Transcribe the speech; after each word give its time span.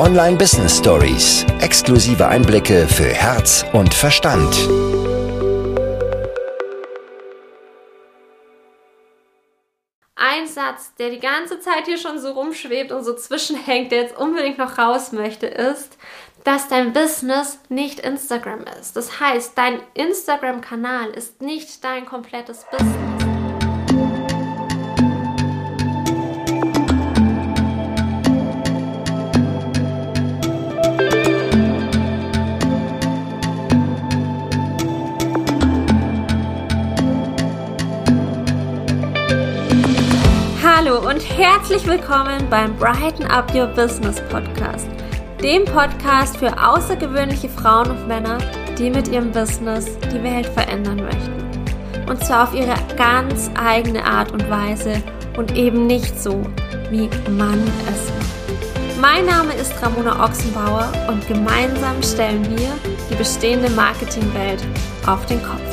Online 0.00 0.38
Business 0.38 0.78
Stories. 0.78 1.44
Exklusive 1.60 2.26
Einblicke 2.26 2.88
für 2.88 3.04
Herz 3.04 3.66
und 3.74 3.92
Verstand. 3.92 4.50
Ein 10.14 10.46
Satz, 10.46 10.94
der 10.98 11.10
die 11.10 11.18
ganze 11.18 11.60
Zeit 11.60 11.84
hier 11.84 11.98
schon 11.98 12.18
so 12.18 12.32
rumschwebt 12.32 12.92
und 12.92 13.04
so 13.04 13.14
zwischenhängt, 13.14 13.92
der 13.92 14.00
jetzt 14.00 14.16
unbedingt 14.16 14.56
noch 14.56 14.78
raus 14.78 15.12
möchte, 15.12 15.46
ist, 15.46 15.98
dass 16.44 16.68
dein 16.68 16.94
Business 16.94 17.58
nicht 17.68 18.00
Instagram 18.00 18.64
ist. 18.80 18.96
Das 18.96 19.20
heißt, 19.20 19.52
dein 19.58 19.82
Instagram-Kanal 19.92 21.10
ist 21.10 21.42
nicht 21.42 21.84
dein 21.84 22.06
komplettes 22.06 22.64
Business. 22.70 23.09
Herzlich 41.52 41.84
willkommen 41.84 42.48
beim 42.48 42.76
Brighten 42.76 43.24
Up 43.24 43.52
Your 43.52 43.66
Business 43.66 44.22
Podcast, 44.30 44.86
dem 45.42 45.64
Podcast 45.64 46.36
für 46.36 46.52
außergewöhnliche 46.56 47.48
Frauen 47.48 47.90
und 47.90 48.06
Männer, 48.06 48.38
die 48.78 48.88
mit 48.88 49.08
ihrem 49.08 49.32
Business 49.32 49.98
die 50.12 50.22
Welt 50.22 50.46
verändern 50.46 51.02
möchten. 51.02 52.08
Und 52.08 52.24
zwar 52.24 52.44
auf 52.44 52.54
ihre 52.54 52.74
ganz 52.96 53.50
eigene 53.60 54.04
Art 54.04 54.30
und 54.30 54.48
Weise 54.48 55.02
und 55.36 55.56
eben 55.56 55.88
nicht 55.88 56.16
so, 56.22 56.40
wie 56.88 57.10
man 57.32 57.60
es 57.88 58.12
macht. 58.12 59.00
Mein 59.00 59.26
Name 59.26 59.52
ist 59.54 59.74
Ramona 59.82 60.24
Ochsenbauer 60.24 60.92
und 61.08 61.26
gemeinsam 61.26 62.00
stellen 62.00 62.48
wir 62.48 62.70
die 63.10 63.16
bestehende 63.16 63.70
Marketingwelt 63.70 64.62
auf 65.04 65.26
den 65.26 65.42
Kopf. 65.42 65.69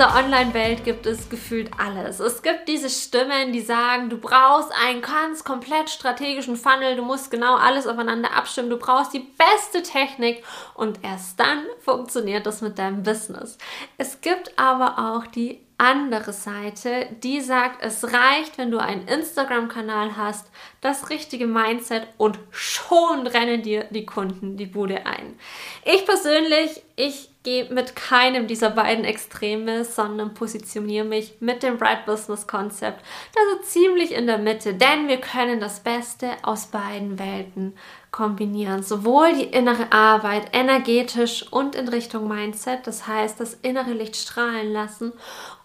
Dieser 0.00 0.16
Online-Welt 0.16 0.82
gibt 0.82 1.04
es 1.04 1.28
gefühlt 1.28 1.70
alles. 1.76 2.20
Es 2.20 2.42
gibt 2.42 2.68
diese 2.68 2.88
Stimmen, 2.88 3.52
die 3.52 3.60
sagen, 3.60 4.08
du 4.08 4.16
brauchst 4.16 4.72
einen 4.72 5.02
ganz 5.02 5.44
komplett 5.44 5.90
strategischen 5.90 6.56
Funnel, 6.56 6.96
du 6.96 7.02
musst 7.02 7.30
genau 7.30 7.56
alles 7.56 7.86
aufeinander 7.86 8.34
abstimmen, 8.34 8.70
du 8.70 8.78
brauchst 8.78 9.12
die 9.12 9.28
beste 9.36 9.82
Technik 9.82 10.42
und 10.72 11.04
erst 11.04 11.38
dann 11.38 11.64
funktioniert 11.80 12.46
das 12.46 12.62
mit 12.62 12.78
deinem 12.78 13.02
Business. 13.02 13.58
Es 13.98 14.22
gibt 14.22 14.58
aber 14.58 15.12
auch 15.12 15.26
die 15.26 15.60
andere 15.76 16.32
Seite, 16.32 17.08
die 17.22 17.42
sagt, 17.42 17.84
es 17.84 18.02
reicht, 18.04 18.56
wenn 18.56 18.70
du 18.70 18.78
einen 18.78 19.06
Instagram-Kanal 19.06 20.16
hast, 20.16 20.46
das 20.80 21.10
richtige 21.10 21.46
Mindset 21.46 22.06
und 22.16 22.38
schon 22.50 23.26
rennen 23.26 23.60
dir 23.60 23.84
die 23.90 24.06
Kunden 24.06 24.56
die 24.56 24.64
Bude 24.64 25.04
ein. 25.04 25.38
Ich 25.84 26.06
persönlich, 26.06 26.82
ich 26.96 27.29
gehe 27.42 27.72
mit 27.72 27.96
keinem 27.96 28.46
dieser 28.46 28.70
beiden 28.70 29.04
Extreme, 29.04 29.84
sondern 29.84 30.34
positioniere 30.34 31.06
mich 31.06 31.36
mit 31.40 31.62
dem 31.62 31.78
Bright 31.78 32.04
Business 32.04 32.46
Konzept, 32.46 33.02
also 33.34 33.62
ziemlich 33.62 34.12
in 34.12 34.26
der 34.26 34.36
Mitte, 34.36 34.74
denn 34.74 35.08
wir 35.08 35.16
können 35.16 35.58
das 35.58 35.80
Beste 35.80 36.32
aus 36.42 36.66
beiden 36.66 37.18
Welten 37.18 37.74
kombinieren. 38.10 38.82
Sowohl 38.82 39.32
die 39.32 39.44
innere 39.44 39.90
Arbeit 39.90 40.50
energetisch 40.52 41.50
und 41.50 41.74
in 41.74 41.88
Richtung 41.88 42.28
Mindset, 42.28 42.86
das 42.86 43.06
heißt 43.06 43.40
das 43.40 43.54
innere 43.54 43.92
Licht 43.92 44.16
strahlen 44.16 44.72
lassen 44.72 45.12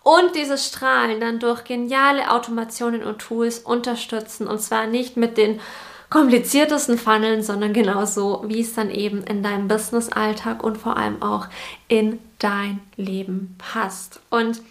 und 0.03 0.35
dieses 0.35 0.67
Strahlen 0.67 1.19
dann 1.19 1.39
durch 1.39 1.65
geniale 1.65 2.31
Automationen 2.31 3.03
und 3.03 3.19
Tools 3.19 3.59
unterstützen 3.59 4.47
und 4.47 4.61
zwar 4.61 4.87
nicht 4.87 5.17
mit 5.17 5.37
den 5.37 5.59
kompliziertesten 6.09 6.97
Funneln, 6.97 7.43
sondern 7.43 7.73
genauso, 7.73 8.43
wie 8.47 8.61
es 8.61 8.73
dann 8.73 8.91
eben 8.91 9.23
in 9.23 9.43
deinem 9.43 9.67
Business-Alltag 9.67 10.63
und 10.63 10.77
vor 10.77 10.97
allem 10.97 11.21
auch 11.21 11.47
in 11.87 12.19
dein 12.39 12.81
Leben 12.95 13.55
passt. 13.57 14.19
Und 14.29 14.61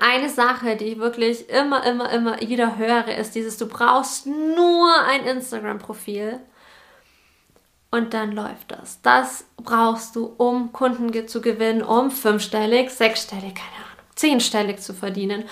eine 0.00 0.28
Sache, 0.28 0.76
die 0.76 0.84
ich 0.84 0.98
wirklich 0.98 1.48
immer, 1.48 1.84
immer, 1.86 2.10
immer 2.10 2.40
wieder 2.40 2.76
höre, 2.76 3.08
ist 3.16 3.34
dieses, 3.34 3.56
du 3.56 3.66
brauchst 3.66 4.26
nur 4.26 4.92
ein 5.06 5.24
Instagram-Profil 5.24 6.40
und 7.90 8.12
dann 8.12 8.32
läuft 8.32 8.70
das. 8.70 9.00
Das 9.02 9.44
brauchst 9.56 10.14
du, 10.16 10.34
um 10.36 10.72
Kunden 10.72 11.26
zu 11.26 11.40
gewinnen, 11.40 11.82
um 11.82 12.10
fünfstellig, 12.10 12.90
sechsstellig, 12.90 13.54
keine 13.54 13.76
Ahnung, 13.76 14.06
zehnstellig 14.14 14.80
zu 14.80 14.92
verdienen. 14.92 15.44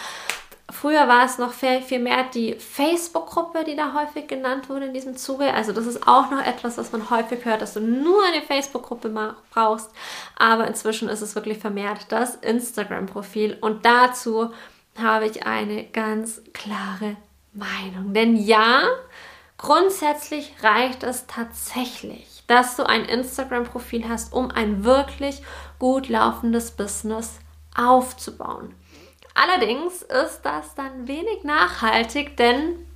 Früher 0.71 1.07
war 1.07 1.25
es 1.25 1.39
noch 1.39 1.53
viel, 1.53 2.01
mehr 2.01 2.25
die 2.35 2.55
Facebook-Gruppe, 2.55 3.65
die 3.65 3.77
da 3.77 3.95
häufig 3.95 4.27
genannt 4.27 4.69
wurde 4.69 4.87
in 4.87 4.95
diesem 4.95 5.17
Zuge. 5.17 5.55
Also 5.55 5.73
das 5.73 5.87
ist 5.87 6.09
auch 6.09 6.31
noch 6.31 6.45
etwas, 6.45 6.77
was 6.77 6.91
man 6.91 7.09
häufig 7.09 7.45
hört, 7.45 7.63
dass 7.63 7.75
du 7.75 7.81
nur 7.81 8.21
eine 8.25 8.43
Facebook-Gruppe 8.43 9.35
brauchst. 9.51 9.91
Aber 10.37 10.67
inzwischen 10.67 11.09
ist 11.09 11.21
es 11.23 11.37
wirklich 11.37 11.59
vermehrt 11.59 12.07
das 12.09 12.35
Instagram-Profil. 12.37 13.59
Und 13.61 13.87
dazu 13.87 14.51
habe 14.99 15.27
ich 15.27 15.47
eine 15.47 15.85
ganz 15.85 16.43
klare 16.53 17.17
Meinung. 17.53 18.13
Denn 18.13 18.37
ja, 18.37 18.89
Grundsätzlich 19.59 20.53
reicht 20.63 21.03
es 21.03 21.27
tatsächlich, 21.27 22.45
dass 22.47 22.77
du 22.77 22.85
ein 22.85 23.07
Instagram-Profil 23.07 24.07
hast, 24.09 24.33
um 24.33 24.51
ein 24.51 24.85
wirklich 24.85 25.43
gut 25.79 26.09
laufendes 26.09 26.73
Business 26.73 27.39
aufzubauen. 27.75 28.75
Allerdings 29.37 30.01
ist 30.01 30.41
das 30.45 30.75
dann 30.75 31.07
wenig 31.07 31.45
nachhaltig, 31.45 32.39
denn 32.39 32.87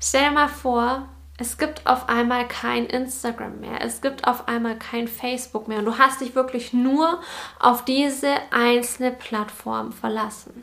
stell 0.00 0.28
dir 0.28 0.30
mal 0.30 0.48
vor, 0.48 1.08
es 1.38 1.58
gibt 1.58 1.88
auf 1.88 2.08
einmal 2.08 2.46
kein 2.46 2.86
Instagram 2.86 3.58
mehr, 3.58 3.80
es 3.80 4.00
gibt 4.00 4.28
auf 4.28 4.46
einmal 4.46 4.78
kein 4.78 5.08
Facebook 5.08 5.66
mehr 5.66 5.80
und 5.80 5.86
du 5.86 5.98
hast 5.98 6.20
dich 6.20 6.36
wirklich 6.36 6.72
nur 6.72 7.20
auf 7.58 7.84
diese 7.84 8.32
einzelne 8.52 9.10
Plattform 9.10 9.92
verlassen. 9.92 10.62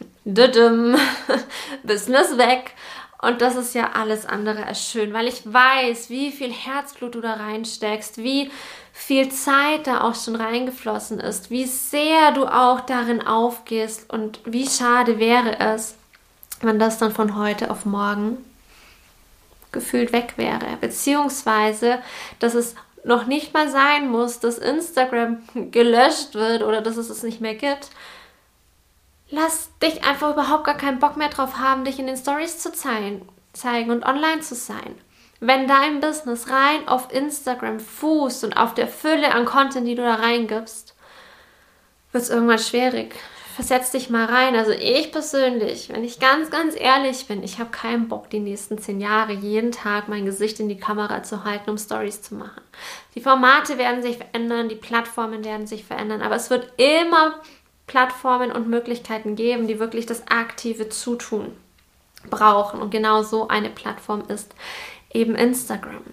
Business 1.84 2.36
weg. 2.38 2.72
Und 3.20 3.40
das 3.40 3.56
ist 3.56 3.74
ja 3.74 3.90
alles 3.94 4.26
andere 4.26 4.64
als 4.64 4.88
schön, 4.88 5.12
weil 5.12 5.26
ich 5.26 5.42
weiß, 5.44 6.08
wie 6.08 6.30
viel 6.30 6.52
Herzblut 6.52 7.16
du 7.16 7.20
da 7.20 7.34
reinsteckst, 7.34 8.18
wie 8.18 8.50
viel 8.92 9.28
Zeit 9.30 9.88
da 9.88 10.02
auch 10.02 10.14
schon 10.14 10.36
reingeflossen 10.36 11.18
ist, 11.18 11.50
wie 11.50 11.64
sehr 11.64 12.30
du 12.32 12.46
auch 12.46 12.80
darin 12.80 13.26
aufgehst 13.26 14.12
und 14.12 14.40
wie 14.44 14.68
schade 14.68 15.18
wäre 15.18 15.58
es, 15.58 15.96
wenn 16.60 16.78
das 16.78 16.98
dann 16.98 17.12
von 17.12 17.36
heute 17.36 17.70
auf 17.70 17.84
morgen 17.84 18.38
gefühlt 19.72 20.12
weg 20.12 20.34
wäre. 20.36 20.78
Beziehungsweise, 20.80 21.98
dass 22.38 22.54
es 22.54 22.76
noch 23.04 23.26
nicht 23.26 23.52
mal 23.52 23.68
sein 23.68 24.10
muss, 24.10 24.38
dass 24.38 24.58
Instagram 24.58 25.42
gelöscht 25.70 26.34
wird 26.34 26.62
oder 26.62 26.82
dass 26.82 26.96
es 26.96 27.10
es 27.10 27.22
nicht 27.22 27.40
mehr 27.40 27.54
gibt, 27.54 27.90
lass 29.30 29.70
dich 29.82 30.04
einfach 30.04 30.32
überhaupt 30.32 30.64
gar 30.64 30.76
keinen 30.76 30.98
Bock 30.98 31.16
mehr 31.16 31.28
drauf 31.28 31.58
haben, 31.58 31.84
dich 31.84 31.98
in 31.98 32.06
den 32.06 32.16
Stories 32.16 32.58
zu 32.58 32.72
zeigen, 32.72 33.28
zeigen 33.52 33.90
und 33.90 34.04
online 34.04 34.40
zu 34.40 34.54
sein. 34.54 34.94
Wenn 35.40 35.68
dein 35.68 36.00
Business 36.00 36.48
rein 36.48 36.88
auf 36.88 37.12
Instagram 37.12 37.78
fußt 37.78 38.44
und 38.44 38.56
auf 38.56 38.74
der 38.74 38.88
Fülle 38.88 39.32
an 39.34 39.44
Content, 39.44 39.86
die 39.86 39.94
du 39.94 40.02
da 40.02 40.14
reingibst, 40.14 40.94
wird 42.10 42.24
es 42.24 42.30
irgendwann 42.30 42.58
schwierig. 42.58 43.14
Versetz 43.54 43.90
dich 43.90 44.08
mal 44.08 44.24
rein. 44.24 44.54
Also 44.54 44.70
ich 44.70 45.10
persönlich, 45.10 45.88
wenn 45.88 46.04
ich 46.04 46.20
ganz, 46.20 46.50
ganz 46.50 46.74
ehrlich 46.78 47.26
bin, 47.26 47.42
ich 47.42 47.58
habe 47.58 47.70
keinen 47.70 48.08
Bock, 48.08 48.30
die 48.30 48.38
nächsten 48.38 48.78
zehn 48.78 49.00
Jahre 49.00 49.32
jeden 49.32 49.72
Tag 49.72 50.08
mein 50.08 50.24
Gesicht 50.24 50.60
in 50.60 50.68
die 50.68 50.78
Kamera 50.78 51.24
zu 51.24 51.44
halten, 51.44 51.70
um 51.70 51.78
Stories 51.78 52.22
zu 52.22 52.36
machen. 52.36 52.62
Die 53.16 53.20
Formate 53.20 53.76
werden 53.76 54.00
sich 54.00 54.16
verändern, 54.16 54.68
die 54.68 54.76
Plattformen 54.76 55.44
werden 55.44 55.66
sich 55.66 55.84
verändern, 55.84 56.22
aber 56.22 56.36
es 56.36 56.50
wird 56.50 56.72
immer 56.76 57.34
Plattformen 57.88 58.52
und 58.52 58.68
Möglichkeiten 58.68 59.34
geben, 59.34 59.66
die 59.66 59.80
wirklich 59.80 60.06
das 60.06 60.28
aktive 60.28 60.88
Zutun 60.88 61.56
brauchen. 62.30 62.80
Und 62.80 62.90
genau 62.90 63.22
so 63.22 63.48
eine 63.48 63.70
Plattform 63.70 64.22
ist 64.28 64.54
eben 65.12 65.34
Instagram. 65.34 66.04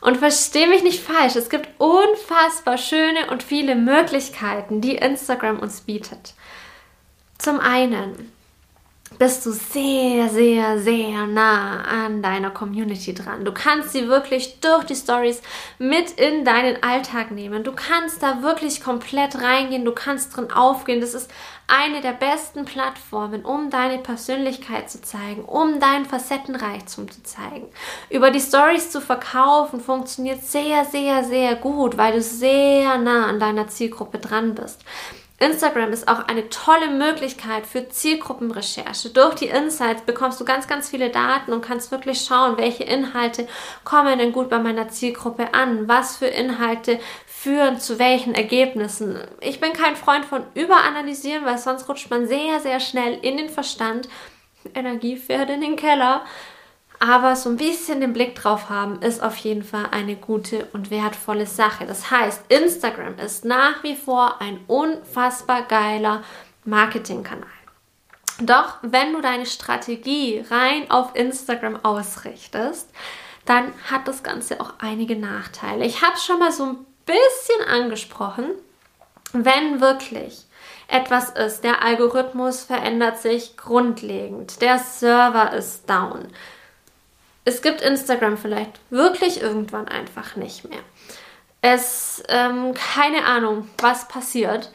Und 0.00 0.18
verstehe 0.18 0.68
mich 0.68 0.84
nicht 0.84 1.02
falsch, 1.02 1.34
es 1.34 1.50
gibt 1.50 1.68
unfassbar 1.78 2.78
schöne 2.78 3.30
und 3.30 3.42
viele 3.42 3.74
Möglichkeiten, 3.74 4.80
die 4.80 4.94
Instagram 4.94 5.58
uns 5.58 5.80
bietet. 5.80 6.34
Zum 7.38 7.58
einen 7.58 8.32
bist 9.18 9.46
du 9.46 9.52
sehr, 9.52 10.28
sehr, 10.28 10.78
sehr 10.78 11.26
nah 11.26 11.82
an 11.82 12.22
deiner 12.22 12.50
Community 12.50 13.14
dran. 13.14 13.44
Du 13.44 13.52
kannst 13.52 13.92
sie 13.92 14.08
wirklich 14.08 14.60
durch 14.60 14.84
die 14.84 14.94
Stories 14.94 15.40
mit 15.78 16.12
in 16.12 16.44
deinen 16.44 16.82
Alltag 16.82 17.30
nehmen. 17.30 17.64
Du 17.64 17.72
kannst 17.72 18.22
da 18.22 18.42
wirklich 18.42 18.82
komplett 18.82 19.40
reingehen. 19.40 19.84
Du 19.84 19.92
kannst 19.92 20.36
drin 20.36 20.50
aufgehen. 20.50 21.00
Das 21.00 21.14
ist 21.14 21.30
eine 21.66 22.00
der 22.00 22.12
besten 22.12 22.64
Plattformen, 22.64 23.44
um 23.44 23.70
deine 23.70 23.98
Persönlichkeit 23.98 24.90
zu 24.90 25.00
zeigen, 25.02 25.44
um 25.44 25.80
deinen 25.80 26.04
Facettenreichtum 26.04 27.10
zu 27.10 27.22
zeigen. 27.22 27.66
Über 28.10 28.30
die 28.30 28.40
Stories 28.40 28.90
zu 28.90 29.00
verkaufen 29.00 29.80
funktioniert 29.80 30.42
sehr, 30.42 30.84
sehr, 30.84 31.24
sehr 31.24 31.56
gut, 31.56 31.96
weil 31.96 32.12
du 32.12 32.22
sehr 32.22 32.98
nah 32.98 33.26
an 33.26 33.40
deiner 33.40 33.68
Zielgruppe 33.68 34.18
dran 34.18 34.54
bist. 34.54 34.84
Instagram 35.38 35.92
ist 35.92 36.08
auch 36.08 36.28
eine 36.28 36.48
tolle 36.48 36.88
Möglichkeit 36.88 37.66
für 37.66 37.88
Zielgruppenrecherche. 37.88 39.10
Durch 39.10 39.34
die 39.34 39.48
Insights 39.48 40.02
bekommst 40.02 40.40
du 40.40 40.46
ganz, 40.46 40.66
ganz 40.66 40.88
viele 40.88 41.10
Daten 41.10 41.52
und 41.52 41.60
kannst 41.60 41.90
wirklich 41.90 42.22
schauen, 42.22 42.56
welche 42.56 42.84
Inhalte 42.84 43.46
kommen 43.84 44.18
denn 44.18 44.32
gut 44.32 44.48
bei 44.48 44.58
meiner 44.58 44.88
Zielgruppe 44.88 45.52
an, 45.52 45.88
was 45.88 46.16
für 46.16 46.26
Inhalte 46.26 46.98
führen 47.26 47.78
zu 47.78 47.98
welchen 47.98 48.34
Ergebnissen. 48.34 49.18
Ich 49.40 49.60
bin 49.60 49.74
kein 49.74 49.94
Freund 49.94 50.24
von 50.24 50.42
Überanalysieren, 50.54 51.44
weil 51.44 51.58
sonst 51.58 51.86
rutscht 51.86 52.10
man 52.10 52.26
sehr, 52.26 52.60
sehr 52.60 52.80
schnell 52.80 53.18
in 53.20 53.36
den 53.36 53.50
Verstand. 53.50 54.08
Energie 54.74 55.16
fährt 55.16 55.50
in 55.50 55.60
den 55.60 55.76
Keller. 55.76 56.24
Aber 56.98 57.36
so 57.36 57.50
ein 57.50 57.56
bisschen 57.56 58.00
den 58.00 58.12
Blick 58.12 58.34
drauf 58.34 58.70
haben, 58.70 59.02
ist 59.02 59.22
auf 59.22 59.36
jeden 59.36 59.62
Fall 59.62 59.88
eine 59.90 60.16
gute 60.16 60.66
und 60.72 60.90
wertvolle 60.90 61.46
Sache. 61.46 61.86
Das 61.86 62.10
heißt, 62.10 62.44
Instagram 62.48 63.18
ist 63.18 63.44
nach 63.44 63.82
wie 63.82 63.96
vor 63.96 64.40
ein 64.40 64.60
unfassbar 64.66 65.62
geiler 65.62 66.22
Marketingkanal. 66.64 67.48
Doch 68.40 68.76
wenn 68.82 69.12
du 69.12 69.20
deine 69.20 69.46
Strategie 69.46 70.44
rein 70.50 70.90
auf 70.90 71.14
Instagram 71.14 71.78
ausrichtest, 71.82 72.90
dann 73.46 73.72
hat 73.90 74.08
das 74.08 74.22
Ganze 74.22 74.60
auch 74.60 74.74
einige 74.78 75.16
Nachteile. 75.16 75.84
Ich 75.84 76.02
habe 76.02 76.14
es 76.14 76.24
schon 76.24 76.38
mal 76.38 76.52
so 76.52 76.64
ein 76.64 76.86
bisschen 77.06 77.68
angesprochen. 77.68 78.46
Wenn 79.32 79.80
wirklich 79.80 80.44
etwas 80.88 81.30
ist, 81.30 81.64
der 81.64 81.82
Algorithmus 81.82 82.64
verändert 82.64 83.18
sich 83.18 83.56
grundlegend, 83.56 84.60
der 84.60 84.78
Server 84.78 85.52
ist 85.52 85.88
down, 85.88 86.28
es 87.46 87.62
gibt 87.62 87.80
Instagram 87.80 88.36
vielleicht 88.36 88.72
wirklich 88.90 89.40
irgendwann 89.40 89.86
einfach 89.86 90.34
nicht 90.34 90.68
mehr. 90.68 90.80
Es, 91.62 92.22
ähm, 92.28 92.74
keine 92.74 93.24
Ahnung, 93.24 93.70
was 93.78 94.08
passiert. 94.08 94.70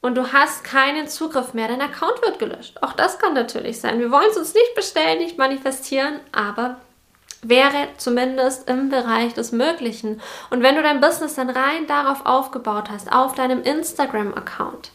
Und 0.00 0.16
du 0.16 0.32
hast 0.32 0.64
keinen 0.64 1.06
Zugriff 1.08 1.54
mehr, 1.54 1.68
dein 1.68 1.80
Account 1.80 2.20
wird 2.20 2.40
gelöscht. 2.40 2.82
Auch 2.82 2.92
das 2.92 3.18
kann 3.18 3.32
natürlich 3.32 3.80
sein. 3.80 4.00
Wir 4.00 4.10
wollen 4.10 4.28
es 4.28 4.36
uns 4.36 4.52
nicht 4.54 4.74
bestellen, 4.74 5.18
nicht 5.18 5.38
manifestieren, 5.38 6.18
aber 6.32 6.78
wäre 7.42 7.88
zumindest 7.96 8.68
im 8.68 8.88
Bereich 8.88 9.32
des 9.34 9.52
Möglichen. 9.52 10.20
Und 10.50 10.62
wenn 10.64 10.74
du 10.74 10.82
dein 10.82 11.00
Business 11.00 11.36
dann 11.36 11.48
rein 11.48 11.86
darauf 11.86 12.26
aufgebaut 12.26 12.90
hast, 12.90 13.12
auf 13.12 13.34
deinem 13.34 13.62
Instagram-Account, 13.62 14.90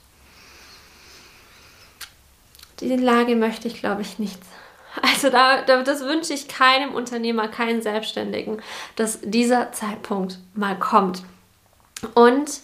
die 2.82 2.96
Lage 2.98 3.38
möchte 3.38 3.70
ich, 3.70 3.80
glaube 3.80 4.02
ich, 4.02 4.20
nicht 4.20 4.40
also 5.02 5.30
da, 5.30 5.62
das 5.62 6.02
wünsche 6.02 6.34
ich 6.34 6.48
keinem 6.48 6.94
Unternehmer, 6.94 7.48
keinen 7.48 7.82
Selbstständigen, 7.82 8.62
dass 8.96 9.20
dieser 9.22 9.72
Zeitpunkt 9.72 10.40
mal 10.54 10.78
kommt. 10.78 11.24
Und 12.14 12.62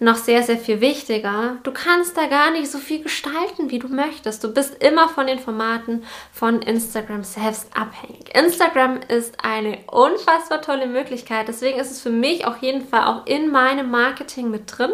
noch 0.00 0.16
sehr, 0.16 0.42
sehr 0.42 0.58
viel 0.58 0.80
wichtiger, 0.80 1.56
du 1.62 1.72
kannst 1.72 2.16
da 2.16 2.26
gar 2.26 2.50
nicht 2.50 2.70
so 2.70 2.78
viel 2.78 3.02
gestalten, 3.02 3.70
wie 3.70 3.78
du 3.78 3.88
möchtest. 3.88 4.42
Du 4.42 4.52
bist 4.52 4.82
immer 4.82 5.08
von 5.08 5.26
den 5.26 5.38
Formaten 5.38 6.04
von 6.32 6.60
Instagram 6.62 7.22
selbst 7.22 7.68
abhängig. 7.76 8.34
Instagram 8.34 9.00
ist 9.08 9.42
eine 9.42 9.78
unfassbar 9.86 10.60
tolle 10.60 10.86
Möglichkeit. 10.86 11.48
Deswegen 11.48 11.78
ist 11.78 11.92
es 11.92 12.02
für 12.02 12.10
mich 12.10 12.44
auf 12.44 12.58
jeden 12.60 12.86
Fall 12.86 13.04
auch 13.04 13.26
in 13.26 13.50
meinem 13.50 13.90
Marketing 13.90 14.50
mit 14.50 14.64
drin 14.76 14.92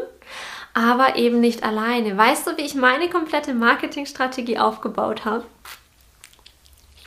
aber 0.72 1.16
eben 1.16 1.40
nicht 1.40 1.64
alleine. 1.64 2.16
Weißt 2.16 2.46
du, 2.46 2.56
wie 2.56 2.62
ich 2.62 2.74
meine 2.74 3.08
komplette 3.10 3.54
Marketingstrategie 3.54 4.58
aufgebaut 4.58 5.24
habe? 5.24 5.44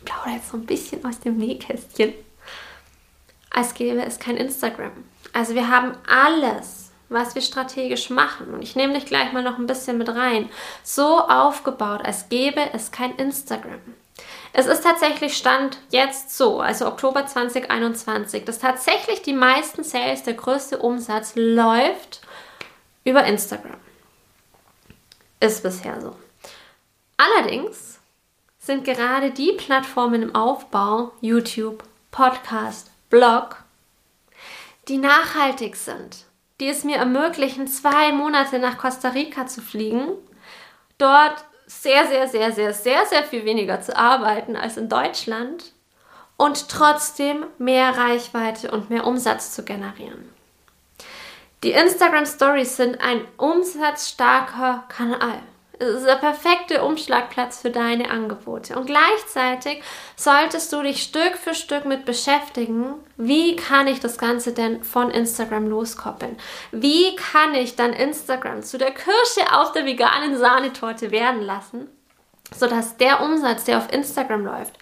Plaudere 0.05 0.35
jetzt 0.35 0.49
so 0.49 0.57
ein 0.57 0.65
bisschen 0.65 1.03
aus 1.05 1.19
dem 1.19 1.37
Nähkästchen. 1.37 2.13
Als 3.49 3.73
gäbe 3.73 4.03
es 4.03 4.19
kein 4.19 4.37
Instagram. 4.37 4.91
Also 5.31 5.55
wir 5.55 5.69
haben 5.69 5.93
alles, 6.07 6.91
was 7.09 7.35
wir 7.35 7.41
strategisch 7.41 8.09
machen, 8.09 8.53
und 8.53 8.61
ich 8.61 8.75
nehme 8.75 8.93
dich 8.93 9.05
gleich 9.05 9.31
mal 9.31 9.43
noch 9.43 9.57
ein 9.57 9.67
bisschen 9.67 9.97
mit 9.97 10.09
rein, 10.09 10.49
so 10.83 11.19
aufgebaut, 11.19 12.01
als 12.03 12.29
gäbe 12.29 12.61
es 12.73 12.91
kein 12.91 13.15
Instagram. 13.15 13.79
Es 14.53 14.67
ist 14.67 14.83
tatsächlich 14.83 15.35
Stand 15.35 15.79
jetzt 15.89 16.37
so, 16.37 16.59
also 16.59 16.85
Oktober 16.87 17.25
2021, 17.25 18.45
dass 18.45 18.59
tatsächlich 18.59 19.23
die 19.23 19.33
meisten 19.33 19.83
Sales, 19.83 20.23
der 20.23 20.35
größte 20.35 20.77
Umsatz 20.77 21.33
läuft 21.35 22.21
über 23.03 23.23
Instagram. 23.23 23.77
Ist 25.39 25.63
bisher 25.63 25.99
so. 25.99 26.15
Allerdings 27.17 27.92
sind 28.63 28.85
gerade 28.85 29.31
die 29.31 29.51
Plattformen 29.51 30.23
im 30.23 30.35
Aufbau, 30.35 31.11
YouTube, 31.19 31.83
Podcast, 32.11 32.91
Blog, 33.09 33.57
die 34.87 34.97
nachhaltig 34.97 35.75
sind, 35.75 36.25
die 36.61 36.69
es 36.69 36.85
mir 36.85 36.95
ermöglichen, 36.95 37.67
zwei 37.67 38.13
Monate 38.13 38.59
nach 38.59 38.77
Costa 38.77 39.09
Rica 39.09 39.47
zu 39.47 39.61
fliegen, 39.61 40.13
dort 40.97 41.43
sehr, 41.65 42.07
sehr, 42.07 42.29
sehr, 42.29 42.53
sehr, 42.53 42.73
sehr, 42.73 43.05
sehr 43.05 43.23
viel 43.23 43.43
weniger 43.43 43.81
zu 43.81 43.97
arbeiten 43.97 44.55
als 44.55 44.77
in 44.77 44.87
Deutschland 44.87 45.73
und 46.37 46.69
trotzdem 46.69 47.45
mehr 47.57 47.97
Reichweite 47.97 48.71
und 48.71 48.89
mehr 48.89 49.05
Umsatz 49.05 49.53
zu 49.53 49.65
generieren. 49.65 50.29
Die 51.63 51.71
Instagram 51.71 52.25
Stories 52.25 52.77
sind 52.77 53.01
ein 53.01 53.25
umsatzstarker 53.35 54.85
Kanal. 54.87 55.41
Es 55.83 55.95
ist 55.97 56.07
der 56.07 56.15
perfekte 56.15 56.83
Umschlagplatz 56.83 57.61
für 57.61 57.69
deine 57.69 58.09
Angebote. 58.09 58.77
Und 58.77 58.85
gleichzeitig 58.85 59.83
solltest 60.15 60.71
du 60.71 60.81
dich 60.81 61.03
Stück 61.03 61.37
für 61.37 61.53
Stück 61.53 61.85
mit 61.85 62.05
beschäftigen, 62.05 62.93
wie 63.17 63.55
kann 63.55 63.87
ich 63.87 63.99
das 63.99 64.17
Ganze 64.17 64.53
denn 64.53 64.83
von 64.83 65.11
Instagram 65.11 65.67
loskoppeln? 65.67 66.37
Wie 66.71 67.15
kann 67.15 67.53
ich 67.53 67.75
dann 67.75 67.91
Instagram 67.91 68.63
zu 68.63 68.77
der 68.77 68.91
Kirsche 68.91 69.51
auf 69.51 69.73
der 69.73 69.85
veganen 69.85 70.37
Sahnetorte 70.37 71.11
werden 71.11 71.41
lassen, 71.41 71.89
sodass 72.55 72.97
der 72.97 73.21
Umsatz, 73.21 73.65
der 73.65 73.77
auf 73.77 73.91
Instagram 73.91 74.45
läuft, 74.45 74.77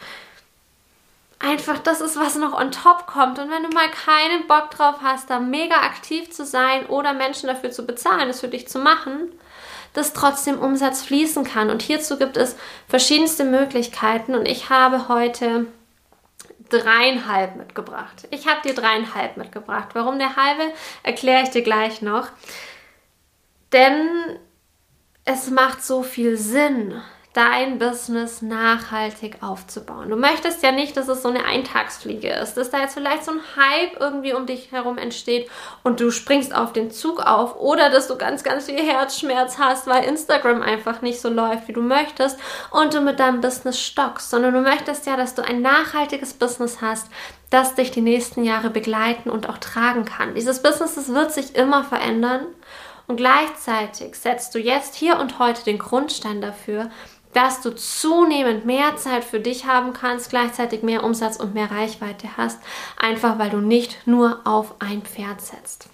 einfach 1.39 1.79
das 1.79 2.01
ist, 2.01 2.19
was 2.19 2.35
noch 2.35 2.53
on 2.53 2.71
top 2.71 3.07
kommt. 3.07 3.39
Und 3.39 3.49
wenn 3.49 3.63
du 3.63 3.69
mal 3.69 3.89
keinen 3.89 4.47
Bock 4.47 4.69
drauf 4.71 4.97
hast, 5.01 5.29
da 5.29 5.39
mega 5.39 5.75
aktiv 5.77 6.31
zu 6.31 6.45
sein 6.45 6.85
oder 6.85 7.13
Menschen 7.13 7.47
dafür 7.47 7.71
zu 7.71 7.85
bezahlen, 7.85 8.29
es 8.29 8.41
für 8.41 8.47
dich 8.47 8.67
zu 8.67 8.79
machen, 8.79 9.31
dass 9.93 10.13
trotzdem 10.13 10.59
Umsatz 10.59 11.01
fließen 11.03 11.43
kann. 11.43 11.69
Und 11.69 11.81
hierzu 11.81 12.17
gibt 12.17 12.37
es 12.37 12.55
verschiedenste 12.87 13.43
Möglichkeiten 13.43 14.35
und 14.35 14.47
ich 14.47 14.69
habe 14.69 15.07
heute 15.07 15.67
dreieinhalb 16.69 17.57
mitgebracht. 17.57 18.27
Ich 18.31 18.47
habe 18.47 18.61
dir 18.67 18.73
dreieinhalb 18.73 19.37
mitgebracht. 19.37 19.89
Warum 19.93 20.17
der 20.19 20.35
halbe, 20.35 20.71
erkläre 21.03 21.43
ich 21.43 21.49
dir 21.49 21.63
gleich 21.63 22.01
noch. 22.01 22.29
Denn 23.73 24.07
es 25.25 25.49
macht 25.49 25.83
so 25.83 26.03
viel 26.03 26.37
Sinn, 26.37 27.01
dein 27.33 27.79
Business 27.79 28.41
nachhaltig 28.41 29.37
aufzubauen. 29.41 30.09
Du 30.09 30.17
möchtest 30.17 30.61
ja 30.63 30.73
nicht, 30.73 30.97
dass 30.97 31.07
es 31.07 31.21
so 31.21 31.29
eine 31.29 31.45
Eintagsfliege 31.45 32.27
ist, 32.27 32.55
dass 32.55 32.71
da 32.71 32.81
jetzt 32.81 32.95
vielleicht 32.95 33.23
so 33.23 33.31
ein 33.31 33.39
Hype 33.55 34.01
irgendwie 34.01 34.33
um 34.33 34.45
dich 34.45 34.71
herum 34.73 34.97
entsteht 34.97 35.49
und 35.83 36.01
du 36.01 36.11
springst 36.11 36.53
auf 36.53 36.73
den 36.73 36.91
Zug 36.91 37.21
auf 37.25 37.57
oder 37.57 37.89
dass 37.89 38.09
du 38.09 38.17
ganz, 38.17 38.43
ganz 38.43 38.65
viel 38.65 38.81
Herzschmerz 38.81 39.57
hast, 39.57 39.87
weil 39.87 40.03
Instagram 40.03 40.61
einfach 40.61 41.01
nicht 41.01 41.21
so 41.21 41.29
läuft, 41.29 41.69
wie 41.69 41.73
du 41.73 41.81
möchtest 41.81 42.37
und 42.69 42.93
du 42.93 42.99
mit 42.99 43.19
deinem 43.19 43.39
Business 43.39 43.79
stockst, 43.79 44.29
sondern 44.29 44.53
du 44.53 44.59
möchtest 44.59 45.05
ja, 45.05 45.15
dass 45.15 45.33
du 45.33 45.41
ein 45.41 45.61
nachhaltiges 45.61 46.33
Business 46.33 46.81
hast, 46.81 47.07
das 47.49 47.75
dich 47.75 47.91
die 47.91 48.01
nächsten 48.01 48.43
Jahre 48.43 48.69
begleiten 48.69 49.29
und 49.29 49.47
auch 49.47 49.57
tragen 49.57 50.03
kann. 50.03 50.35
Dieses 50.35 50.61
Business, 50.61 50.95
das 50.95 51.13
wird 51.13 51.31
sich 51.31 51.55
immer 51.55 51.85
verändern 51.85 52.45
und 53.07 53.17
gleichzeitig 53.17 54.15
setzt 54.15 54.53
du 54.53 54.59
jetzt 54.59 54.95
hier 54.95 55.19
und 55.19 55.39
heute 55.39 55.63
den 55.63 55.79
Grundstein 55.79 56.41
dafür, 56.41 56.89
dass 57.33 57.61
du 57.61 57.71
zunehmend 57.71 58.65
mehr 58.65 58.95
Zeit 58.97 59.23
für 59.23 59.39
dich 59.39 59.65
haben 59.65 59.93
kannst, 59.93 60.29
gleichzeitig 60.29 60.83
mehr 60.83 61.03
Umsatz 61.03 61.37
und 61.37 61.53
mehr 61.53 61.71
Reichweite 61.71 62.37
hast, 62.37 62.59
einfach 62.97 63.39
weil 63.39 63.49
du 63.49 63.57
nicht 63.57 64.05
nur 64.05 64.41
auf 64.45 64.75
ein 64.79 65.01
Pferd 65.01 65.41
setzt. 65.41 65.89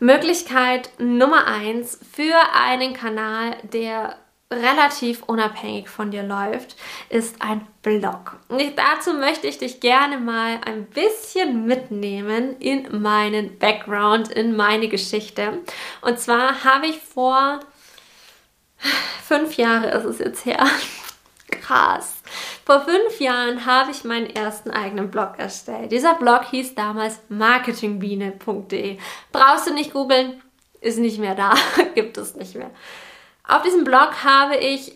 Möglichkeit 0.00 0.90
Nummer 0.98 1.46
eins 1.46 1.98
für 2.12 2.36
einen 2.54 2.94
Kanal, 2.94 3.56
der 3.64 4.16
relativ 4.50 5.24
unabhängig 5.24 5.88
von 5.88 6.10
dir 6.10 6.22
läuft, 6.22 6.76
ist 7.10 7.42
ein 7.42 7.66
Blog. 7.82 8.36
Und 8.48 8.62
dazu 8.76 9.12
möchte 9.12 9.46
ich 9.46 9.58
dich 9.58 9.80
gerne 9.80 10.18
mal 10.18 10.60
ein 10.64 10.86
bisschen 10.86 11.66
mitnehmen 11.66 12.56
in 12.58 13.02
meinen 13.02 13.58
Background, 13.58 14.28
in 14.28 14.56
meine 14.56 14.88
Geschichte. 14.88 15.58
Und 16.00 16.18
zwar 16.18 16.64
habe 16.64 16.86
ich 16.86 16.98
vor 16.98 17.60
Fünf 19.26 19.56
Jahre 19.56 19.88
ist 19.90 20.04
es 20.04 20.18
jetzt 20.18 20.44
her. 20.46 20.66
Krass. 21.50 22.14
Vor 22.64 22.82
fünf 22.82 23.20
Jahren 23.20 23.64
habe 23.66 23.90
ich 23.90 24.04
meinen 24.04 24.28
ersten 24.28 24.70
eigenen 24.70 25.10
Blog 25.10 25.38
erstellt. 25.38 25.92
Dieser 25.92 26.14
Blog 26.14 26.44
hieß 26.50 26.74
damals 26.74 27.18
marketingbiene.de. 27.28 28.98
Brauchst 29.32 29.66
du 29.66 29.74
nicht 29.74 29.92
googeln, 29.92 30.42
ist 30.80 30.98
nicht 30.98 31.18
mehr 31.18 31.34
da, 31.34 31.54
gibt 31.94 32.18
es 32.18 32.34
nicht 32.36 32.54
mehr. 32.54 32.70
Auf 33.46 33.62
diesem 33.62 33.84
Blog 33.84 34.24
habe 34.24 34.56
ich 34.56 34.92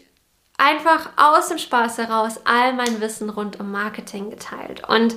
einfach 0.58 1.10
aus 1.16 1.48
dem 1.48 1.58
Spaß 1.58 1.98
heraus 1.98 2.40
all 2.44 2.74
mein 2.74 3.00
Wissen 3.00 3.30
rund 3.30 3.58
um 3.58 3.70
Marketing 3.72 4.30
geteilt. 4.30 4.86
Und 4.88 5.16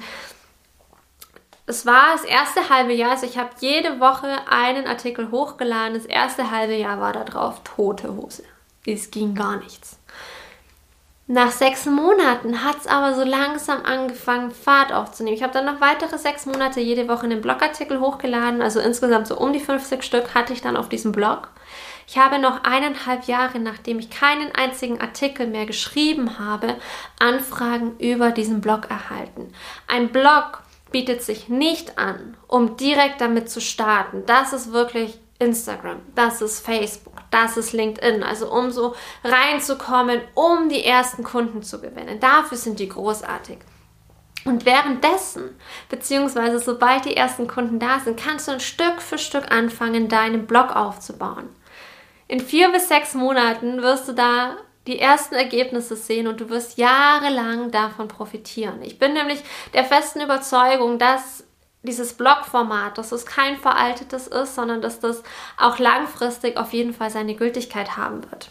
es 1.68 1.86
war 1.86 2.14
das 2.14 2.24
erste 2.24 2.70
halbe 2.70 2.94
Jahr, 2.94 3.12
also 3.12 3.26
ich 3.26 3.38
habe 3.38 3.50
jede 3.60 4.00
Woche 4.00 4.30
einen 4.50 4.88
Artikel 4.88 5.32
hochgeladen. 5.32 5.96
Das 5.96 6.06
erste 6.06 6.52
halbe 6.52 6.76
Jahr 6.76 7.00
war 7.00 7.12
da 7.12 7.24
drauf 7.24 7.62
tote 7.64 8.16
Hose. 8.16 8.44
Es 8.86 9.12
ging 9.12 9.36
gar 9.36 9.58
nichts. 9.58 10.00
Nach 11.28 11.50
sechs 11.50 11.88
Monaten 11.88 12.64
hat 12.64 12.78
es 12.82 12.88
aber 12.88 13.16
so 13.16 13.24
langsam 13.24 13.84
angefangen, 13.84 14.52
Fahrt 14.52 14.94
aufzunehmen. 14.94 15.36
Ich 15.36 15.42
habe 15.42 15.54
dann 15.54 15.66
noch 15.66 15.82
weitere 15.82 16.20
sechs 16.20 16.46
Monate 16.46 16.82
jede 16.82 17.08
Woche 17.08 17.24
einen 17.24 17.42
Blogartikel 17.42 18.00
hochgeladen. 18.00 18.62
Also 18.62 18.80
insgesamt 18.80 19.26
so 19.26 19.36
um 19.40 19.52
die 19.52 19.60
50 19.60 20.04
Stück 20.04 20.36
hatte 20.36 20.54
ich 20.54 20.62
dann 20.62 20.78
auf 20.78 20.88
diesem 20.88 21.12
Blog. 21.12 21.50
Ich 22.08 22.20
habe 22.20 22.38
noch 22.38 22.64
eineinhalb 22.64 23.24
Jahre, 23.24 23.58
nachdem 23.58 23.98
ich 23.98 24.12
keinen 24.12 24.54
einzigen 24.54 25.02
Artikel 25.02 25.48
mehr 25.48 25.66
geschrieben 25.66 26.38
habe, 26.38 26.76
Anfragen 27.18 27.98
über 27.98 28.30
diesen 28.30 28.62
Blog 28.62 28.92
erhalten. 28.92 29.52
Ein 29.88 30.10
Blog 30.10 30.62
bietet 30.92 31.24
sich 31.24 31.50
nicht 31.50 31.98
an, 31.98 32.38
um 32.48 32.78
direkt 32.78 33.20
damit 33.20 33.50
zu 33.50 33.62
starten. 33.62 34.24
Das 34.28 34.54
ist 34.54 34.72
wirklich 34.72 35.18
Instagram, 35.40 36.02
das 36.16 36.42
ist 36.42 36.66
Facebook, 36.66 37.16
das 37.30 37.58
ist 37.58 37.74
LinkedIn. 37.74 38.24
Also 38.24 38.52
um 38.52 38.72
so 38.72 38.96
reinzukommen, 39.24 40.22
um 40.34 40.70
die 40.70 40.86
ersten 40.86 41.24
Kunden 41.24 41.62
zu 41.62 41.82
gewinnen. 41.82 42.20
Dafür 42.20 42.58
sind 42.58 42.80
die 42.80 42.90
großartig. 42.90 43.58
Und 44.46 44.66
währenddessen, 44.66 45.60
beziehungsweise 45.90 46.60
sobald 46.60 47.06
die 47.06 47.18
ersten 47.18 47.48
Kunden 47.48 47.80
da 47.80 48.00
sind, 48.00 48.20
kannst 48.20 48.48
du 48.48 48.54
ein 48.54 48.60
Stück 48.60 49.02
für 49.02 49.18
Stück 49.18 49.52
anfangen, 49.52 50.08
deinen 50.08 50.46
Blog 50.46 50.76
aufzubauen. 50.76 51.50
In 52.28 52.40
vier 52.40 52.72
bis 52.72 52.88
sechs 52.88 53.16
Monaten 53.16 53.82
wirst 53.82 54.08
du 54.08 54.14
da 54.14 54.56
die 54.88 55.00
ersten 55.00 55.34
Ergebnisse 55.34 55.96
sehen 55.96 56.28
und 56.28 56.40
du 56.40 56.50
wirst 56.50 56.78
jahrelang 56.78 57.72
davon 57.72 58.08
profitieren. 58.08 58.84
Ich 58.84 59.00
bin 59.00 59.14
nämlich 59.14 59.44
der 59.74 59.84
festen 59.84 60.22
Überzeugung, 60.22 61.00
dass 61.00 61.44
dieses 61.86 62.14
Blogformat, 62.14 62.98
dass 62.98 63.12
es 63.12 63.26
kein 63.26 63.58
veraltetes 63.58 64.28
ist, 64.28 64.56
sondern 64.56 64.82
dass 64.82 65.00
das 65.00 65.24
auch 65.58 65.80
langfristig 65.80 66.58
auf 66.58 66.74
jeden 66.74 66.94
Fall 66.94 67.10
seine 67.10 67.36
Gültigkeit 67.36 67.98
haben 67.98 68.24
wird. 68.30 68.50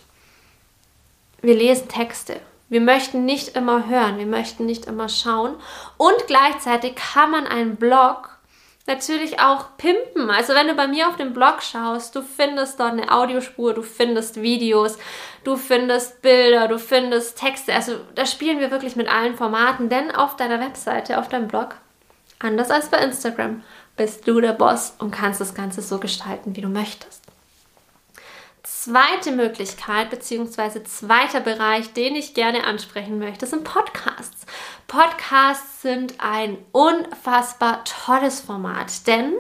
Wir 1.43 1.55
lesen 1.55 1.89
Texte. 1.89 2.41
Wir 2.71 2.81
möchten 2.81 3.25
nicht 3.27 3.57
immer 3.57 3.87
hören, 3.89 4.19
wir 4.19 4.27
möchten 4.27 4.65
nicht 4.65 4.87
immer 4.87 5.09
schauen 5.09 5.55
und 5.99 6.27
gleichzeitig 6.27 6.95
kann 6.97 7.31
man 7.31 7.47
einen 7.47 7.77
Blog 7.77 8.31
natürlich 8.87 9.41
auch 9.41 9.77
pimpen. 9.77 10.31
Also 10.31 10.55
wenn 10.55 10.69
du 10.69 10.75
bei 10.75 10.87
mir 10.87 11.09
auf 11.09 11.17
dem 11.17 11.33
Blog 11.33 11.63
schaust, 11.63 12.15
du 12.17 12.23
findest 12.23 12.81
dort 12.81 12.93
eine 12.93 13.11
Audiospur, 13.13 13.75
du 13.75 13.83
findest 13.83 14.41
Videos, 14.41 14.99
du 15.43 15.57
findest 15.57 16.23
Bilder, 16.23 16.69
du 16.69 16.79
findest 16.79 17.39
Texte. 17.39 17.73
Also 17.73 17.99
da 18.15 18.27
spielen 18.27 18.61
wir 18.61 18.71
wirklich 18.71 18.97
mit 18.97 19.09
allen 19.09 19.37
Formaten, 19.37 19.89
denn 19.89 20.11
auf 20.11 20.37
deiner 20.37 20.61
Webseite, 20.61 21.19
auf 21.19 21.29
deinem 21.29 21.49
Blog, 21.49 21.77
anders 22.45 22.71
als 22.71 22.89
bei 22.89 22.99
Instagram, 22.99 23.63
bist 23.97 24.27
du 24.27 24.41
der 24.41 24.53
Boss 24.53 24.95
und 24.99 25.11
kannst 25.11 25.41
das 25.41 25.55
Ganze 25.55 25.83
so 25.83 25.99
gestalten, 25.99 26.57
wie 26.57 26.61
du 26.61 26.69
möchtest. 26.69 27.23
Zweite 28.63 29.31
Möglichkeit 29.31 30.11
bzw. 30.11 30.83
zweiter 30.85 31.41
Bereich, 31.41 31.93
den 31.93 32.15
ich 32.17 32.35
gerne 32.35 32.65
ansprechen 32.65 33.19
möchte, 33.19 33.47
sind 33.47 33.65
Podcasts. 33.65 34.47
Podcasts 34.87 35.83
sind 35.83 36.15
ein 36.19 36.59
unfassbar 36.73 37.85
tolles 37.85 38.41
Format, 38.41 39.07
denn 39.07 39.35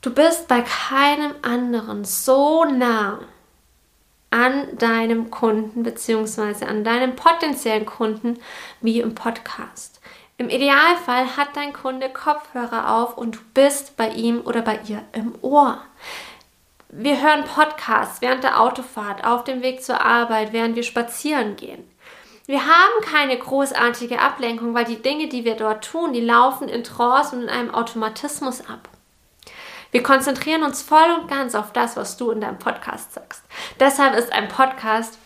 du 0.00 0.12
bist 0.12 0.48
bei 0.48 0.62
keinem 0.62 1.34
anderen 1.42 2.04
so 2.04 2.64
nah 2.64 3.20
an 4.30 4.78
deinem 4.78 5.30
Kunden 5.30 5.84
bzw. 5.84 6.64
an 6.66 6.82
deinem 6.82 7.14
potenziellen 7.14 7.86
Kunden 7.86 8.40
wie 8.80 9.00
im 9.00 9.14
Podcast. 9.14 10.00
Im 10.36 10.48
Idealfall 10.48 11.36
hat 11.36 11.54
dein 11.54 11.72
Kunde 11.72 12.10
Kopfhörer 12.10 12.92
auf 12.96 13.16
und 13.16 13.36
du 13.36 13.40
bist 13.54 13.96
bei 13.96 14.08
ihm 14.08 14.40
oder 14.40 14.62
bei 14.62 14.80
ihr 14.88 15.02
im 15.12 15.34
Ohr. 15.42 15.80
Wir 16.88 17.22
hören 17.22 17.44
Podcasts 17.44 18.20
während 18.20 18.42
der 18.42 18.60
Autofahrt, 18.60 19.24
auf 19.24 19.44
dem 19.44 19.62
Weg 19.62 19.84
zur 19.84 20.00
Arbeit, 20.00 20.52
während 20.52 20.74
wir 20.74 20.82
spazieren 20.82 21.54
gehen. 21.54 21.88
Wir 22.46 22.66
haben 22.66 23.04
keine 23.04 23.38
großartige 23.38 24.20
Ablenkung, 24.20 24.74
weil 24.74 24.84
die 24.84 25.00
Dinge, 25.00 25.28
die 25.28 25.44
wir 25.44 25.54
dort 25.54 25.84
tun, 25.84 26.12
die 26.12 26.20
laufen 26.20 26.68
in 26.68 26.82
Trance 26.82 27.34
und 27.34 27.42
in 27.42 27.48
einem 27.48 27.72
Automatismus 27.72 28.60
ab. 28.68 28.88
Wir 29.92 30.02
konzentrieren 30.02 30.64
uns 30.64 30.82
voll 30.82 31.16
und 31.20 31.28
ganz 31.28 31.54
auf 31.54 31.72
das, 31.72 31.96
was 31.96 32.16
du 32.16 32.32
in 32.32 32.40
deinem 32.40 32.58
Podcast 32.58 33.14
sagst. 33.14 33.44
Deshalb 33.78 34.16
ist 34.16 34.32
ein 34.32 34.48
Podcast 34.48 35.16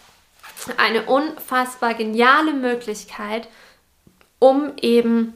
eine 0.77 1.07
unfassbar 1.07 1.95
geniale 1.95 2.53
Möglichkeit, 2.53 3.49
um 4.39 4.73
eben 4.81 5.35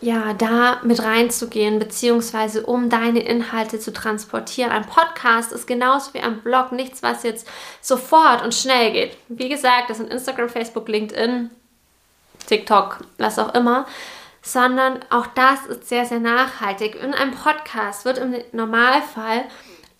ja, 0.00 0.34
da 0.34 0.80
mit 0.82 1.02
reinzugehen, 1.02 1.78
beziehungsweise 1.78 2.66
um 2.66 2.90
deine 2.90 3.20
Inhalte 3.20 3.78
zu 3.78 3.92
transportieren. 3.92 4.70
Ein 4.70 4.86
Podcast 4.86 5.50
ist 5.52 5.66
genauso 5.66 6.12
wie 6.12 6.20
ein 6.20 6.42
Blog 6.42 6.72
nichts, 6.72 7.02
was 7.02 7.22
jetzt 7.22 7.48
sofort 7.80 8.42
und 8.42 8.54
schnell 8.54 8.92
geht. 8.92 9.16
Wie 9.28 9.48
gesagt, 9.48 9.88
das 9.88 9.98
sind 9.98 10.12
Instagram, 10.12 10.48
Facebook, 10.50 10.88
LinkedIn, 10.88 11.50
TikTok, 12.46 12.98
was 13.18 13.38
auch 13.38 13.54
immer, 13.54 13.86
sondern 14.42 15.00
auch 15.08 15.26
das 15.28 15.64
ist 15.66 15.88
sehr, 15.88 16.04
sehr 16.04 16.20
nachhaltig. 16.20 16.96
In 17.02 17.14
einem 17.14 17.32
Podcast 17.32 18.04
wird 18.04 18.18
im 18.18 18.34
Normalfall 18.52 19.44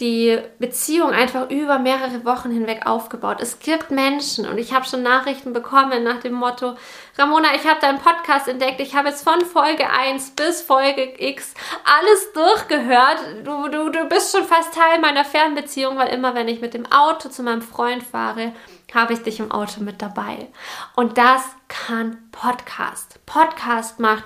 die 0.00 0.40
Beziehung 0.58 1.10
einfach 1.10 1.50
über 1.50 1.78
mehrere 1.78 2.24
Wochen 2.24 2.50
hinweg 2.50 2.84
aufgebaut. 2.84 3.38
Es 3.40 3.60
gibt 3.60 3.92
Menschen 3.92 4.48
und 4.48 4.58
ich 4.58 4.74
habe 4.74 4.84
schon 4.84 5.02
Nachrichten 5.02 5.52
bekommen 5.52 6.02
nach 6.02 6.18
dem 6.18 6.32
Motto, 6.32 6.74
Ramona, 7.16 7.54
ich 7.54 7.64
habe 7.64 7.80
deinen 7.80 8.00
Podcast 8.00 8.48
entdeckt, 8.48 8.80
ich 8.80 8.96
habe 8.96 9.08
jetzt 9.08 9.22
von 9.22 9.40
Folge 9.42 9.88
1 9.88 10.32
bis 10.32 10.62
Folge 10.62 11.14
X 11.18 11.54
alles 11.84 12.32
durchgehört. 12.32 13.18
Du, 13.44 13.68
du, 13.68 13.90
du 13.90 14.08
bist 14.08 14.34
schon 14.34 14.44
fast 14.44 14.74
Teil 14.74 14.98
meiner 15.00 15.24
Fernbeziehung, 15.24 15.96
weil 15.96 16.08
immer 16.08 16.34
wenn 16.34 16.48
ich 16.48 16.60
mit 16.60 16.74
dem 16.74 16.90
Auto 16.90 17.28
zu 17.28 17.44
meinem 17.44 17.62
Freund 17.62 18.02
fahre, 18.02 18.52
habe 18.92 19.12
ich 19.12 19.22
dich 19.22 19.40
im 19.40 19.50
Auto 19.50 19.80
mit 19.80 20.02
dabei. 20.02 20.48
Und 20.94 21.18
das 21.18 21.42
kann 21.68 22.30
Podcast. 22.32 23.20
Podcast 23.26 23.98
macht 23.98 24.24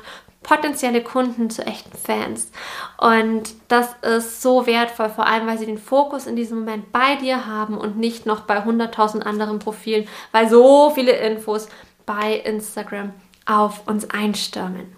potenzielle 0.49 1.03
Kunden 1.03 1.51
zu 1.51 1.67
echten 1.67 1.97
Fans. 1.97 2.51
Und 2.97 3.51
das 3.69 3.91
ist 4.01 4.41
so 4.41 4.67
wertvoll, 4.67 5.11
vor 5.11 5.27
allem 5.27 5.47
weil 5.47 5.59
sie 5.59 5.67
den 5.67 5.77
Fokus 5.77 6.27
in 6.27 6.37
diesem 6.37 6.61
Moment 6.61 6.91
bei 6.91 7.17
dir 7.17 7.45
haben 7.45 7.77
und 7.77 7.99
nicht 7.99 8.25
noch 8.25 8.41
bei 8.41 8.65
100.000 8.65 9.21
anderen 9.21 9.59
Profilen, 9.59 10.09
weil 10.33 10.49
so 10.49 10.91
viele 10.95 11.13
Infos 11.13 11.69
bei 12.07 12.33
Instagram 12.33 13.13
auf 13.45 13.87
uns 13.87 14.09
einstürmen. 14.09 14.97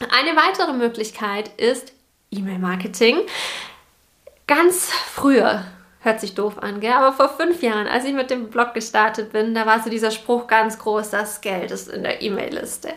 Eine 0.00 0.36
weitere 0.36 0.72
Möglichkeit 0.72 1.48
ist 1.56 1.92
E-Mail-Marketing. 2.32 3.18
Ganz 4.48 4.90
früher 4.90 5.64
Hört 6.00 6.20
sich 6.20 6.34
doof 6.34 6.58
an, 6.60 6.78
gell? 6.80 6.92
Aber 6.92 7.12
vor 7.12 7.28
fünf 7.28 7.62
Jahren, 7.62 7.88
als 7.88 8.04
ich 8.04 8.12
mit 8.12 8.30
dem 8.30 8.48
Blog 8.48 8.74
gestartet 8.74 9.32
bin, 9.32 9.54
da 9.54 9.66
war 9.66 9.82
so 9.82 9.90
dieser 9.90 10.12
Spruch 10.12 10.46
ganz 10.46 10.78
groß, 10.78 11.10
das 11.10 11.40
Geld 11.40 11.70
ist 11.72 11.88
in 11.88 12.04
der 12.04 12.22
E-Mail-Liste. 12.22 12.90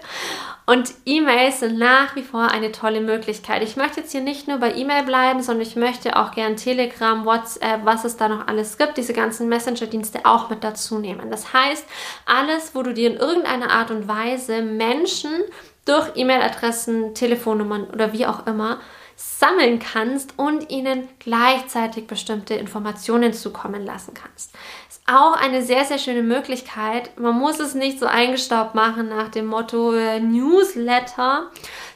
Und 0.67 0.93
E-Mails 1.05 1.61
sind 1.61 1.79
nach 1.79 2.15
wie 2.15 2.21
vor 2.21 2.51
eine 2.51 2.71
tolle 2.71 3.01
Möglichkeit. 3.01 3.63
Ich 3.63 3.77
möchte 3.77 4.01
jetzt 4.01 4.11
hier 4.11 4.21
nicht 4.21 4.47
nur 4.47 4.59
bei 4.59 4.75
E-Mail 4.75 5.03
bleiben, 5.03 5.41
sondern 5.41 5.65
ich 5.65 5.75
möchte 5.75 6.17
auch 6.17 6.31
gern 6.31 6.57
Telegram, 6.57 7.25
WhatsApp, 7.25 7.83
was 7.83 8.05
es 8.05 8.17
da 8.17 8.27
noch 8.27 8.47
alles 8.47 8.77
gibt, 8.77 8.97
diese 8.97 9.13
ganzen 9.13 9.49
Messenger-Dienste 9.49 10.19
auch 10.25 10.51
mit 10.51 10.63
dazu 10.63 10.99
nehmen. 10.99 11.31
Das 11.31 11.51
heißt, 11.51 11.85
alles, 12.27 12.75
wo 12.75 12.83
du 12.83 12.93
dir 12.93 13.09
in 13.09 13.17
irgendeiner 13.17 13.71
Art 13.71 13.89
und 13.89 14.07
Weise 14.07 14.61
Menschen 14.61 15.31
durch 15.85 16.11
E-Mail-Adressen, 16.13 17.15
Telefonnummern 17.15 17.85
oder 17.85 18.13
wie 18.13 18.27
auch 18.27 18.45
immer 18.45 18.79
sammeln 19.21 19.79
kannst 19.79 20.39
und 20.39 20.69
ihnen 20.69 21.09
gleichzeitig 21.19 22.07
bestimmte 22.07 22.53
Informationen 22.53 23.33
zukommen 23.33 23.85
lassen 23.85 24.13
kannst. 24.13 24.53
Ist 24.87 25.01
auch 25.07 25.33
eine 25.33 25.61
sehr, 25.61 25.83
sehr 25.83 25.97
schöne 25.97 26.23
Möglichkeit. 26.23 27.19
Man 27.19 27.37
muss 27.37 27.59
es 27.59 27.75
nicht 27.75 27.99
so 27.99 28.05
eingestaubt 28.05 28.75
machen 28.75 29.09
nach 29.09 29.27
dem 29.27 29.47
Motto 29.47 29.93
äh, 29.93 30.21
Newsletter, 30.21 31.51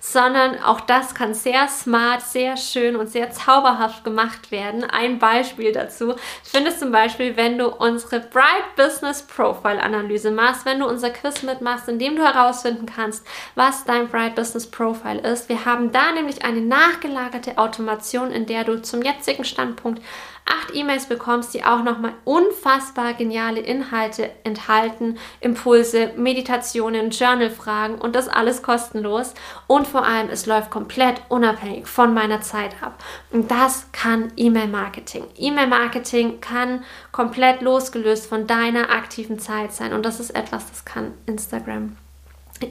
sondern 0.05 0.61
auch 0.61 0.81
das 0.81 1.15
kann 1.15 1.33
sehr 1.33 1.69
smart, 1.69 2.21
sehr 2.21 2.57
schön 2.57 2.97
und 2.97 3.07
sehr 3.07 3.31
zauberhaft 3.31 4.03
gemacht 4.03 4.51
werden. 4.51 4.83
Ein 4.83 5.17
Beispiel 5.17 5.71
dazu 5.71 6.15
findest 6.43 6.81
zum 6.81 6.91
Beispiel, 6.91 7.37
wenn 7.37 7.57
du 7.57 7.69
unsere 7.69 8.19
Bright 8.19 8.75
Business 8.75 9.21
Profile 9.23 9.81
Analyse 9.81 10.29
machst, 10.29 10.65
wenn 10.65 10.81
du 10.81 10.87
unser 10.87 11.09
Quiz 11.09 11.41
mitmachst, 11.43 11.87
in 11.87 11.99
dem 11.99 12.17
du 12.17 12.21
herausfinden 12.21 12.85
kannst, 12.85 13.25
was 13.55 13.85
dein 13.85 14.09
Bright 14.09 14.35
Business 14.35 14.69
Profile 14.69 15.21
ist. 15.21 15.47
Wir 15.47 15.63
haben 15.63 15.93
da 15.93 16.11
nämlich 16.11 16.43
eine 16.43 16.59
nachgelagerte 16.59 17.57
Automation, 17.57 18.29
in 18.29 18.45
der 18.45 18.65
du 18.65 18.81
zum 18.81 19.03
jetzigen 19.03 19.45
Standpunkt 19.45 20.01
acht 20.45 20.75
E-Mails 20.75 21.05
bekommst, 21.05 21.53
die 21.53 21.63
auch 21.63 21.83
nochmal 21.83 22.13
unfassbar 22.25 23.13
geniale 23.13 23.61
Inhalte 23.61 24.29
enthalten, 24.43 25.17
Impulse, 25.39 26.11
Meditationen, 26.17 27.11
Journalfragen 27.11 27.95
und 27.95 28.15
das 28.15 28.27
alles 28.27 28.61
kostenlos. 28.61 29.33
Und 29.67 29.87
vor 29.93 30.07
allem, 30.07 30.29
es 30.31 30.47
läuft 30.47 30.71
komplett 30.71 31.21
unabhängig 31.29 31.85
von 31.85 32.15
meiner 32.15 32.41
Zeit 32.41 32.81
ab. 32.81 33.01
Und 33.29 33.51
das 33.51 33.85
kann 33.91 34.33
E-Mail-Marketing. 34.35 35.23
E-Mail-Marketing 35.37 36.41
kann 36.41 36.83
komplett 37.11 37.61
losgelöst 37.61 38.25
von 38.25 38.47
deiner 38.47 38.89
aktiven 38.89 39.37
Zeit 39.37 39.71
sein. 39.71 39.93
Und 39.93 40.03
das 40.03 40.19
ist 40.19 40.31
etwas, 40.31 40.67
das 40.67 40.83
kann 40.83 41.13
Instagram 41.27 41.95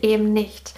eben 0.03 0.33
nicht. 0.33 0.75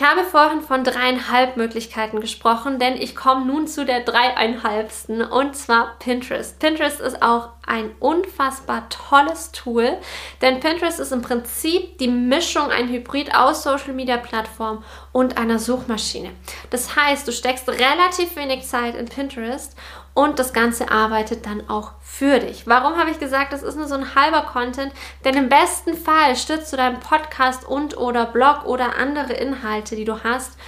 Ich 0.00 0.06
habe 0.06 0.24
vorhin 0.24 0.62
von 0.62 0.82
dreieinhalb 0.82 1.58
Möglichkeiten 1.58 2.22
gesprochen, 2.22 2.78
denn 2.78 2.96
ich 2.96 3.14
komme 3.14 3.44
nun 3.44 3.66
zu 3.66 3.84
der 3.84 4.00
dreieinhalbsten 4.00 5.20
und 5.20 5.54
zwar 5.54 5.98
Pinterest. 5.98 6.58
Pinterest 6.58 7.02
ist 7.02 7.22
auch 7.22 7.50
ein 7.66 7.90
unfassbar 8.00 8.88
tolles 8.88 9.52
Tool, 9.52 9.98
denn 10.40 10.58
Pinterest 10.60 11.00
ist 11.00 11.12
im 11.12 11.20
Prinzip 11.20 11.98
die 11.98 12.08
Mischung, 12.08 12.70
ein 12.70 12.88
Hybrid 12.88 13.34
aus 13.34 13.62
Social 13.62 13.92
Media 13.92 14.16
Plattform 14.16 14.82
und 15.12 15.36
einer 15.36 15.58
Suchmaschine. 15.58 16.30
Das 16.70 16.96
heißt, 16.96 17.28
du 17.28 17.32
steckst 17.32 17.68
relativ 17.68 18.36
wenig 18.36 18.66
Zeit 18.66 18.94
in 18.94 19.04
Pinterest 19.04 19.76
und 20.14 20.38
das 20.38 20.52
Ganze 20.52 20.90
arbeitet 20.90 21.46
dann 21.46 21.68
auch 21.68 21.92
für 22.02 22.40
dich. 22.40 22.66
Warum 22.66 22.96
habe 22.96 23.10
ich 23.10 23.18
gesagt, 23.18 23.52
das 23.52 23.62
ist 23.62 23.76
nur 23.76 23.86
so 23.86 23.94
ein 23.94 24.14
halber 24.14 24.42
Content? 24.42 24.92
Denn 25.24 25.36
im 25.36 25.48
besten 25.48 25.94
Fall 25.94 26.36
stützt 26.36 26.72
du 26.72 26.76
deinen 26.76 27.00
Podcast 27.00 27.66
und 27.66 27.96
oder 27.96 28.26
Blog 28.26 28.64
oder 28.66 28.96
andere 28.96 29.32
Inhalte, 29.32 29.96
die 29.96 30.04
du 30.04 30.22
hast, 30.24 30.58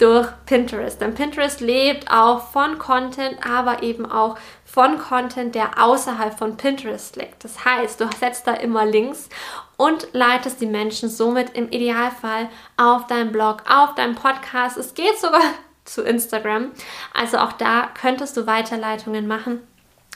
durch 0.00 0.28
Pinterest. 0.46 1.00
Denn 1.00 1.14
Pinterest 1.14 1.60
lebt 1.60 2.10
auch 2.10 2.50
von 2.50 2.78
Content, 2.78 3.36
aber 3.46 3.82
eben 3.82 4.10
auch 4.10 4.36
von 4.64 4.98
Content, 4.98 5.54
der 5.54 5.82
außerhalb 5.82 6.38
von 6.38 6.56
Pinterest 6.56 7.16
liegt. 7.16 7.44
Das 7.44 7.64
heißt, 7.64 8.00
du 8.00 8.08
setzt 8.18 8.46
da 8.46 8.54
immer 8.54 8.86
Links 8.86 9.28
und 9.76 10.08
leitest 10.12 10.60
die 10.60 10.66
Menschen 10.66 11.08
somit 11.08 11.54
im 11.54 11.70
Idealfall 11.70 12.48
auf 12.76 13.06
deinen 13.08 13.32
Blog, 13.32 13.64
auf 13.68 13.94
deinen 13.94 14.14
Podcast. 14.14 14.78
Es 14.78 14.94
geht 14.94 15.18
sogar 15.18 15.42
zu 15.90 16.02
Instagram. 16.02 16.72
Also 17.14 17.38
auch 17.38 17.52
da 17.52 17.88
könntest 18.00 18.36
du 18.36 18.46
Weiterleitungen 18.46 19.26
machen 19.26 19.60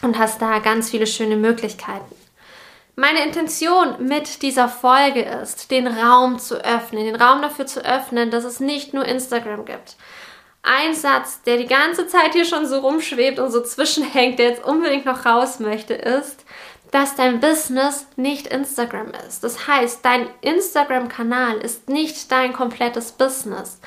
und 0.02 0.19
hast 0.19 0.40
da 0.40 0.59
ganz 0.59 0.90
viele 0.90 1.07
schöne 1.07 1.37
Möglichkeiten. 1.37 2.14
Meine 2.97 3.25
Intention 3.25 4.07
mit 4.07 4.43
dieser 4.43 4.69
Folge 4.69 5.23
ist, 5.23 5.73
den 5.73 5.88
Raum 5.88 6.38
zu 6.38 6.64
öffnen, 6.64 7.04
den 7.04 7.16
Raum 7.16 7.43
dafür 7.43 7.66
zu 7.66 7.85
öffnen, 7.85 8.31
dass 8.31 8.45
es 8.45 8.61
nicht 8.61 8.95
nur 8.95 9.04
Instagram 9.04 9.64
gibt. 9.64 9.97
Ein 10.62 10.95
Satz, 10.95 11.43
der 11.43 11.57
die 11.57 11.66
ganze 11.66 12.07
Zeit 12.07 12.33
hier 12.33 12.45
schon 12.45 12.66
so 12.66 12.78
rumschwebt 12.78 13.38
und 13.38 13.50
so 13.50 13.62
zwischenhängt, 13.62 14.38
der 14.38 14.50
jetzt 14.50 14.64
unbedingt 14.64 15.07
noch 15.07 15.26
raus 15.26 15.59
möchte, 15.59 15.93
ist, 15.93 16.45
dass 16.93 17.16
dein 17.16 17.40
Business 17.40 18.07
nicht 18.14 18.47
Instagram 18.47 19.11
ist. 19.26 19.43
Das 19.43 19.66
heißt, 19.66 20.04
dein 20.04 20.28
Instagram-Kanal 20.43 21.57
ist 21.57 21.88
nicht 21.88 22.31
dein 22.31 22.52
komplettes 22.52 23.11
Business. 23.11 23.81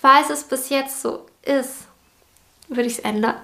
Falls 0.00 0.30
es 0.30 0.44
bis 0.44 0.68
jetzt 0.68 1.02
so 1.02 1.26
ist, 1.42 1.86
würde 2.68 2.84
ich 2.84 2.94
es 2.94 2.98
ändern. 3.00 3.36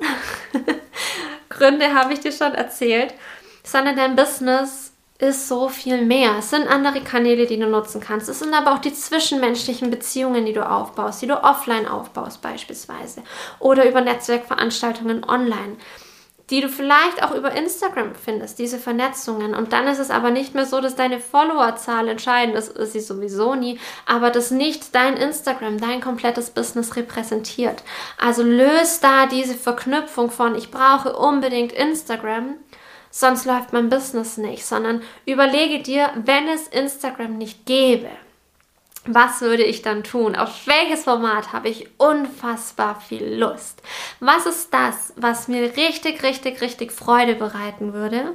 Gründe 1.49 1.95
habe 1.95 2.13
ich 2.13 2.21
dir 2.21 2.33
schon 2.33 2.55
erzählt, 2.55 3.15
sondern 3.63 3.97
dein 3.97 4.17
Business 4.17 4.93
ist 5.19 5.49
so 5.49 5.69
viel 5.69 6.05
mehr. 6.05 6.37
Es 6.39 6.51
sind 6.51 6.67
andere 6.69 7.01
Kanäle, 7.01 7.47
die 7.47 7.59
du 7.59 7.67
nutzen 7.67 8.01
kannst. 8.01 8.29
Es 8.29 8.41
sind 8.41 8.53
aber 8.53 8.75
auch 8.75 8.81
die 8.81 8.93
zwischenmenschlichen 8.93 9.91
Beziehungen, 9.91 10.45
die 10.45 10.53
du 10.53 10.69
aufbaust, 10.69 11.23
die 11.23 11.27
du 11.27 11.43
offline 11.43 11.87
aufbaust 11.87 12.43
beispielsweise 12.43 13.23
oder 13.61 13.89
über 13.89 14.01
Netzwerkveranstaltungen 14.01 15.25
online 15.25 15.77
die 16.55 16.61
du 16.61 16.69
vielleicht 16.69 17.21
auch 17.25 17.33
über 17.33 17.51
Instagram 17.51 18.15
findest, 18.15 18.61
diese 18.61 18.79
Vernetzungen. 18.79 19.57
Und 19.57 19.73
dann 19.73 19.89
ist 19.89 19.99
es 19.99 20.11
aber 20.11 20.31
nicht 20.31 20.55
mehr 20.55 20.67
so, 20.67 20.81
dass 20.81 20.95
deine 20.95 21.19
Followerzahl 21.19 22.07
entscheidend 22.07 22.55
ist, 22.55 22.69
ist 22.77 22.93
sie 22.93 23.01
sowieso 23.01 23.57
nie, 23.57 23.81
aber 24.07 24.31
dass 24.31 24.53
nicht 24.53 24.95
dein 24.95 25.17
Instagram, 25.17 25.81
dein 25.81 26.01
komplettes 26.01 26.51
Business 26.51 26.95
repräsentiert. 26.95 27.83
Also 28.21 28.45
löst 28.45 29.03
da 29.03 29.27
diese 29.27 29.57
Verknüpfung 29.57 30.31
von, 30.31 30.55
ich 30.55 30.71
brauche 30.71 31.17
unbedingt 31.17 31.73
Instagram, 31.73 32.55
sonst 33.11 33.47
läuft 33.47 33.73
mein 33.73 33.89
Business 33.89 34.37
nicht, 34.37 34.65
sondern 34.65 35.03
überlege 35.27 35.83
dir, 35.83 36.11
wenn 36.25 36.47
es 36.47 36.69
Instagram 36.69 37.37
nicht 37.37 37.67
gäbe, 37.67 38.11
was 39.07 39.41
würde 39.41 39.65
ich 39.65 39.83
dann 39.83 40.03
tun? 40.03 40.35
Auf 40.35 40.67
welches 40.67 41.05
Format 41.05 41.53
habe 41.53 41.69
ich 41.69 41.89
unfassbar 41.99 43.01
viel 43.01 43.37
Lust? 43.37 43.83
Was 44.21 44.47
ist 44.47 44.73
das, 44.73 45.13
was 45.17 45.49
mir 45.49 45.77
richtig, 45.77 46.23
richtig, 46.23 46.61
richtig 46.61 46.93
Freude 46.93 47.35
bereiten 47.35 47.93
würde? 47.93 48.33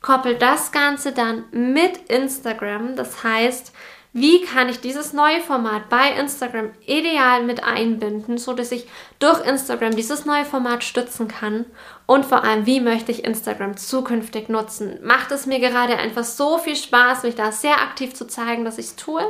Koppel 0.00 0.36
das 0.36 0.72
Ganze 0.72 1.12
dann 1.12 1.44
mit 1.50 2.08
Instagram. 2.08 2.96
Das 2.96 3.22
heißt, 3.22 3.72
wie 4.12 4.42
kann 4.42 4.68
ich 4.68 4.80
dieses 4.80 5.12
neue 5.12 5.40
Format 5.40 5.88
bei 5.88 6.10
Instagram 6.12 6.70
ideal 6.86 7.44
mit 7.44 7.62
einbinden, 7.62 8.38
so 8.38 8.54
dass 8.54 8.72
ich 8.72 8.88
durch 9.20 9.46
Instagram 9.46 9.94
dieses 9.94 10.24
neue 10.24 10.44
Format 10.44 10.82
stützen 10.82 11.28
kann? 11.28 11.66
Und 12.06 12.26
vor 12.26 12.42
allem, 12.42 12.66
wie 12.66 12.80
möchte 12.80 13.12
ich 13.12 13.24
Instagram 13.24 13.76
zukünftig 13.76 14.48
nutzen? 14.48 14.98
Macht 15.02 15.30
es 15.30 15.46
mir 15.46 15.60
gerade 15.60 15.96
einfach 15.96 16.24
so 16.24 16.58
viel 16.58 16.74
Spaß, 16.74 17.22
mich 17.22 17.36
da 17.36 17.52
sehr 17.52 17.80
aktiv 17.80 18.14
zu 18.14 18.26
zeigen, 18.26 18.64
dass 18.64 18.78
ich 18.78 18.86
es 18.86 18.96
tue? 18.96 19.22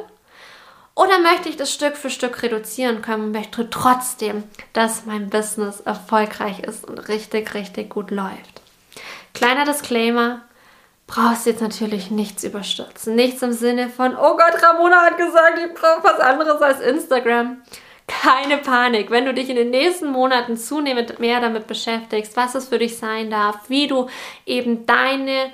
Oder 0.94 1.18
möchte 1.18 1.48
ich 1.48 1.56
das 1.56 1.72
Stück 1.72 1.96
für 1.96 2.10
Stück 2.10 2.42
reduzieren 2.42 3.00
können 3.00 3.24
und 3.24 3.32
möchte 3.32 3.70
trotzdem, 3.70 4.44
dass 4.72 5.06
mein 5.06 5.30
Business 5.30 5.80
erfolgreich 5.80 6.60
ist 6.60 6.86
und 6.86 6.98
richtig, 7.08 7.54
richtig 7.54 7.90
gut 7.90 8.10
läuft? 8.10 8.60
Kleiner 9.32 9.64
Disclaimer, 9.64 10.42
brauchst 11.06 11.46
jetzt 11.46 11.60
natürlich 11.60 12.10
nichts 12.10 12.44
überstürzen. 12.44 13.14
Nichts 13.16 13.42
im 13.42 13.52
Sinne 13.52 13.88
von, 13.88 14.16
oh 14.16 14.36
Gott, 14.36 14.62
Ramona 14.62 15.02
hat 15.02 15.16
gesagt, 15.16 15.58
ich 15.58 15.74
brauche 15.74 16.04
was 16.04 16.20
anderes 16.20 16.62
als 16.62 16.80
Instagram. 16.80 17.62
Keine 18.06 18.58
Panik, 18.58 19.10
wenn 19.10 19.24
du 19.24 19.34
dich 19.34 19.48
in 19.48 19.56
den 19.56 19.70
nächsten 19.70 20.10
Monaten 20.10 20.56
zunehmend 20.56 21.20
mehr 21.20 21.40
damit 21.40 21.66
beschäftigst, 21.66 22.36
was 22.36 22.54
es 22.54 22.68
für 22.68 22.78
dich 22.78 22.96
sein 22.98 23.30
darf, 23.30 23.68
wie 23.68 23.86
du 23.86 24.08
eben 24.46 24.86
deine 24.86 25.52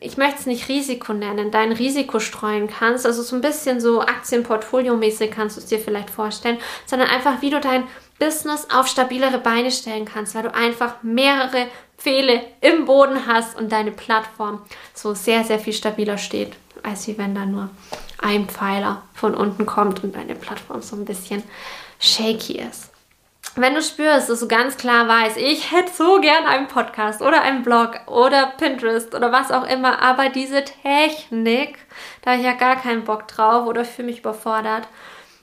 ich 0.00 0.16
möchte 0.16 0.40
es 0.40 0.46
nicht 0.46 0.68
Risiko 0.68 1.12
nennen, 1.12 1.50
dein 1.50 1.72
Risiko 1.72 2.20
streuen 2.20 2.68
kannst. 2.68 3.04
Also 3.04 3.22
so 3.22 3.36
ein 3.36 3.42
bisschen 3.42 3.80
so 3.80 4.00
Aktienportfolio-mäßig 4.00 5.30
kannst 5.30 5.56
du 5.56 5.60
es 5.60 5.66
dir 5.66 5.78
vielleicht 5.78 6.08
vorstellen, 6.08 6.58
sondern 6.86 7.08
einfach, 7.08 7.42
wie 7.42 7.50
du 7.50 7.60
dein 7.60 7.84
Business 8.18 8.66
auf 8.72 8.86
stabilere 8.86 9.38
Beine 9.38 9.70
stellen 9.70 10.06
kannst, 10.06 10.34
weil 10.34 10.44
du 10.44 10.54
einfach 10.54 11.02
mehrere 11.02 11.66
Pfähle 11.98 12.40
im 12.62 12.86
Boden 12.86 13.26
hast 13.26 13.58
und 13.58 13.70
deine 13.70 13.92
Plattform 13.92 14.62
so 14.94 15.14
sehr, 15.14 15.44
sehr 15.44 15.58
viel 15.58 15.74
stabiler 15.74 16.16
steht, 16.16 16.52
als 16.82 17.06
wie 17.06 17.18
wenn 17.18 17.34
da 17.34 17.44
nur 17.44 17.68
ein 18.18 18.48
Pfeiler 18.48 19.02
von 19.14 19.34
unten 19.34 19.66
kommt 19.66 20.02
und 20.02 20.16
deine 20.16 20.34
Plattform 20.34 20.80
so 20.80 20.96
ein 20.96 21.04
bisschen 21.04 21.42
shaky 21.98 22.58
ist 22.58 22.89
wenn 23.60 23.74
du 23.74 23.82
spürst, 23.82 24.28
dass 24.28 24.40
du 24.40 24.48
ganz 24.48 24.76
klar 24.76 25.08
weißt, 25.08 25.36
ich 25.36 25.72
hätte 25.72 25.92
so 25.92 26.20
gern 26.20 26.46
einen 26.46 26.68
Podcast 26.68 27.22
oder 27.22 27.42
einen 27.42 27.62
Blog 27.62 28.00
oder 28.06 28.52
Pinterest 28.56 29.14
oder 29.14 29.32
was 29.32 29.50
auch 29.50 29.66
immer, 29.66 30.00
aber 30.02 30.28
diese 30.28 30.64
Technik, 30.64 31.78
da 32.22 32.32
habe 32.32 32.40
ich 32.40 32.46
ja 32.46 32.54
gar 32.54 32.76
keinen 32.76 33.04
Bock 33.04 33.28
drauf 33.28 33.66
oder 33.66 33.84
fühle 33.84 34.06
mich 34.06 34.20
überfordert, 34.20 34.88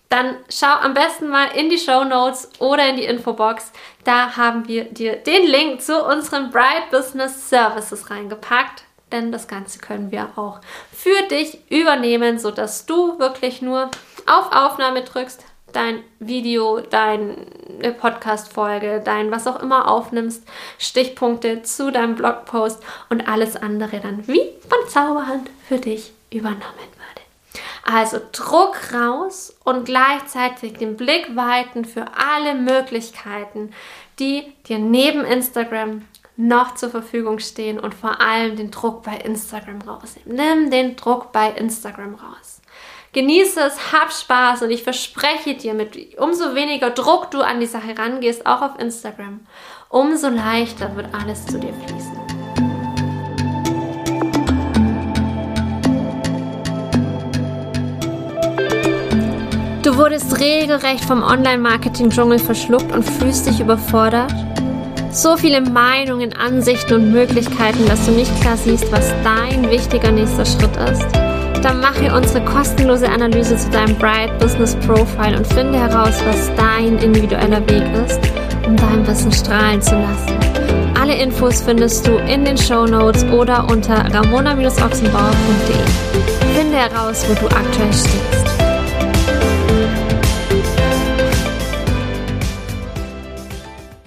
dann 0.10 0.38
schau 0.49 0.67
am 0.67 0.93
besten 0.93 1.27
mal 1.27 1.47
in 1.56 1.69
die 1.69 1.77
Show 1.77 2.03
Notes 2.03 2.49
oder 2.60 2.88
in 2.88 2.95
die 2.95 3.06
Infobox. 3.06 3.71
Da 4.06 4.38
haben 4.38 4.67
wir 4.67 4.86
dir 4.86 5.17
den 5.17 5.45
Link 5.45 5.82
zu 5.82 6.01
unseren 6.01 6.49
Bright 6.49 6.89
Business 6.91 7.49
Services 7.49 8.10
reingepackt. 8.10 8.84
Denn 9.12 9.32
das 9.32 9.47
Ganze 9.47 9.80
können 9.80 10.12
wir 10.12 10.30
auch 10.36 10.60
für 10.91 11.27
dich 11.30 11.60
übernehmen, 11.71 12.39
sodass 12.39 12.86
du 12.86 13.17
wirklich 13.19 13.62
nur 13.62 13.89
auf 14.25 14.51
Aufnahme 14.53 15.03
drückst, 15.03 15.45
dein 15.73 16.03
Video, 16.19 16.82
deine 16.82 17.36
Podcast-Folge, 17.99 19.01
dein 19.03 19.32
was 19.32 19.47
auch 19.47 19.62
immer 19.62 19.89
aufnimmst, 19.89 20.43
Stichpunkte 20.77 21.62
zu 21.63 21.91
deinem 21.91 22.15
Blogpost 22.15 22.82
und 23.10 23.27
alles 23.27 23.56
andere 23.56 23.99
dann 23.99 24.27
wie 24.27 24.41
von 24.67 24.89
Zauberhand 24.89 25.49
für 25.67 25.77
dich 25.77 26.12
übernommen 26.32 26.62
würde. 26.63 27.21
Also 27.84 28.19
Druck 28.32 28.75
raus 28.93 29.56
und 29.63 29.86
gleichzeitig 29.86 30.73
den 30.73 30.97
Blick 30.97 31.36
weiten 31.36 31.86
für 31.86 32.06
alle 32.17 32.56
Möglichkeiten, 32.56 33.71
die 34.19 34.43
dir 34.67 34.80
neben 34.80 35.23
Instagram 35.23 36.03
noch 36.36 36.75
zur 36.75 36.89
Verfügung 36.89 37.39
stehen 37.39 37.80
und 37.80 37.95
vor 37.95 38.21
allem 38.21 38.56
den 38.56 38.71
Druck 38.71 39.03
bei 39.03 39.17
Instagram 39.17 39.82
rausnehmen. 39.82 40.36
Nimm 40.36 40.71
den 40.71 40.95
Druck 40.95 41.32
bei 41.32 41.49
Instagram 41.51 42.15
raus. 42.15 42.57
Genieße 43.17 43.62
es, 43.62 43.91
hab 43.91 44.13
Spaß 44.13 44.62
und 44.62 44.69
ich 44.69 44.84
verspreche 44.84 45.56
dir, 45.56 45.73
mit 45.73 46.19
umso 46.19 46.53
weniger 46.53 46.91
Druck 46.91 47.32
du 47.32 47.41
an 47.41 47.60
die 47.60 47.65
Sache 47.65 47.97
rangehst, 47.97 48.45
auch 48.45 48.62
auf 48.62 48.77
Instagram, 48.77 49.39
umso 49.89 50.30
leichter 50.30 50.95
wird 50.95 51.08
alles 51.19 51.43
zu 51.47 51.58
dir 51.58 51.73
fließen. 51.73 52.15
Du 59.82 59.97
wurdest 59.97 60.39
regelrecht 60.39 61.03
vom 61.03 61.23
Online-Marketing-Dschungel 61.23 62.38
verschluckt 62.38 62.91
und 62.91 63.01
fühlst 63.01 63.47
dich 63.47 63.60
überfordert? 63.60 64.32
So 65.12 65.38
viele 65.38 65.62
Meinungen, 65.62 66.34
Ansichten 66.34 66.93
und 66.93 67.12
Möglichkeiten, 67.12 67.84
dass 67.88 68.06
du 68.06 68.12
nicht 68.12 68.41
klar 68.41 68.58
siehst, 68.58 68.91
was 68.91 69.12
dein 69.23 69.71
wichtiger 69.71 70.12
nächster 70.12 70.45
Schritt 70.45 70.77
ist? 70.91 71.26
Dann 71.62 71.82
mache 71.82 72.15
unsere 72.15 72.43
kostenlose 72.46 73.10
Analyse 73.10 73.58
zu 73.58 73.70
deinem 73.70 73.96
Bright 73.96 74.38
Business 74.39 74.76
Profile 74.76 75.38
und 75.38 75.48
finde 75.48 75.80
heraus, 75.80 76.22
was 76.26 76.52
dein 76.56 76.98
individueller 77.00 77.62
Weg 77.67 77.84
ist, 78.06 78.20
um 78.65 78.76
dein 78.76 79.06
Wissen 79.08 79.32
strahlen 79.32 79.82
zu 79.82 79.96
lassen. 79.96 80.38
Alle 81.00 81.15
Infos 81.15 81.62
findest 81.62 82.08
du 82.08 82.17
in 82.17 82.43
den 82.43 82.58
Show 82.58 82.86
Notes 82.86 83.24
oder 83.26 83.70
unter 83.70 84.13
ramona-ochsenbauer.de. 84.13 86.56
Finde 86.56 86.78
heraus, 86.78 87.24
wo 87.28 87.34
du 87.34 87.46
aktuell 87.56 87.93
stehst. 87.93 88.46